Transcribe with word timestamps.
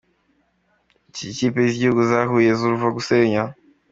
Ikipe 1.31 1.61
z’ibigugu 1.71 2.01
zahuye 2.11 2.49
n’uruva 2.53 2.87
gusenya 2.97 3.43